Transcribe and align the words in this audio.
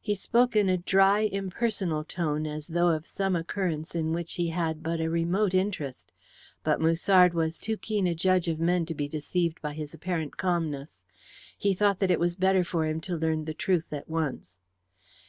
He 0.00 0.16
spoke 0.16 0.56
in 0.56 0.68
a 0.68 0.76
dry 0.78 1.20
impersonal 1.20 2.02
tone 2.02 2.44
as 2.44 2.66
though 2.66 2.88
of 2.88 3.06
some 3.06 3.36
occurrence 3.36 3.94
in 3.94 4.12
which 4.12 4.34
he 4.34 4.48
had 4.48 4.82
but 4.82 5.00
a 5.00 5.08
remote 5.08 5.54
interest, 5.54 6.12
but 6.64 6.80
Musard 6.80 7.34
was 7.34 7.60
too 7.60 7.76
keen 7.76 8.08
a 8.08 8.16
judge 8.16 8.48
of 8.48 8.58
men 8.58 8.84
to 8.86 8.96
be 8.96 9.06
deceived 9.06 9.62
by 9.62 9.74
his 9.74 9.94
apparent 9.94 10.38
calmness. 10.38 11.02
He 11.56 11.72
thought 11.72 12.00
that 12.00 12.10
it 12.10 12.18
was 12.18 12.34
better 12.34 12.64
for 12.64 12.84
him 12.84 13.00
to 13.02 13.14
learn 13.16 13.44
the 13.44 13.54
truth 13.54 13.92
at 13.92 14.08
once. 14.08 14.56